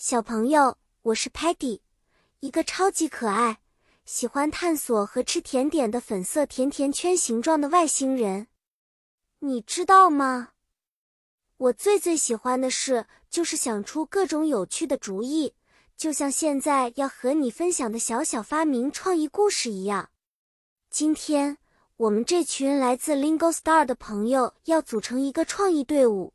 [0.00, 1.80] 小朋友，我是 Patty，
[2.38, 3.58] 一个超级可爱、
[4.04, 8.46] 喜欢探索和吃甜点的粉色甜甜圈形状的外星人。
[9.40, 10.50] 你知道吗？
[11.56, 15.54] 我最最喜欢的事就是想出各种有趣的主意，
[15.96, 20.10] 就像现在要和你分享的小小发明创意故事一样。
[20.88, 21.58] 今天，
[21.96, 26.32] 我们这群来自 Lingo Star 的朋友要组成一个创意队伍，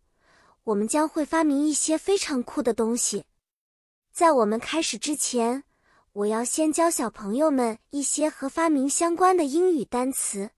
[0.66, 3.23] 我们将会发明一些非常酷的东西。
[4.14, 5.63] 在我们开始之前，
[6.12, 10.52] 我要先教小朋友们一些和发明相关的英语单词。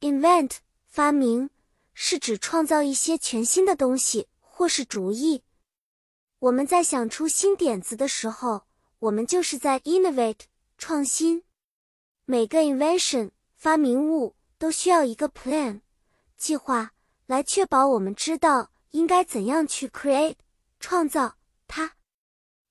[0.00, 0.56] Invent
[0.88, 1.50] 发明
[1.94, 5.44] 是指创造一些全新的东西或是主意。
[6.40, 8.64] 我们在想出新点子的时候，
[8.98, 10.40] 我们就是在 innovate
[10.76, 11.44] 创新。
[12.24, 15.82] 每个 invention 发明物都需要一个 plan
[16.36, 16.94] 计划
[17.26, 20.34] 来确保我们知道应该怎样去 create
[20.80, 21.36] 创造。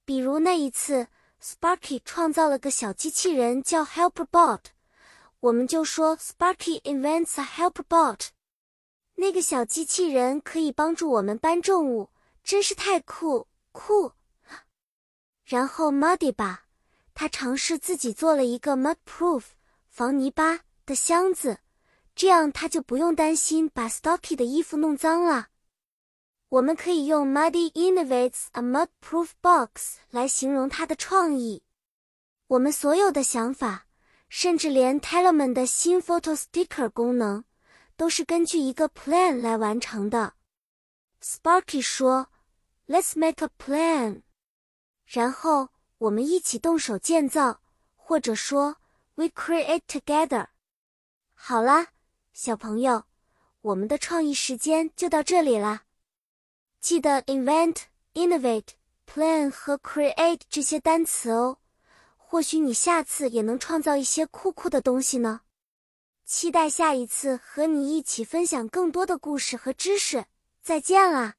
[0.04, 1.08] 比如那一次
[1.42, 4.60] ，Sparky 创造了个小机器人叫 HelperBot，
[5.40, 8.30] 我们就说 Sparky invents a HelperBot。
[9.16, 12.10] 那个小机器人可以帮助我们搬重物，
[12.44, 14.14] 真是太酷酷。
[15.46, 16.66] 然后 Muddy 吧，
[17.14, 19.44] 他尝试自己做了一个 Mudproof
[19.90, 21.60] 防泥巴的箱子，
[22.16, 25.50] 这样他就不用担心把 Stocky 的衣服弄脏了。
[26.52, 31.64] 我们可以用 Muddy innovates a mud-proof box 来形容他的创意。
[32.48, 33.88] 我们所有的想法，
[34.28, 37.46] 甚至连 Telemann 的新 Photo Sticker 功能，
[37.96, 40.34] 都是根据一个 plan 来完成的。
[41.22, 42.28] Sparky 说
[42.86, 44.24] ：“Let's make a plan。”
[45.08, 47.62] 然后我们一起动手建造，
[47.96, 48.76] 或者说
[49.16, 50.48] “We create together。”
[51.34, 51.92] 好啦，
[52.34, 53.06] 小朋友，
[53.62, 55.84] 我们的创意时间就到这里啦。
[56.82, 57.84] 记得 invent、
[58.16, 58.70] innovate、
[59.06, 61.60] plan 和 create 这些单词哦，
[62.18, 65.42] 或许你下次也能创造一些酷酷的东西呢。
[66.26, 70.26] 期待下一次和你一起分享更多的故事和知识，
[70.64, 71.36] 再见啦！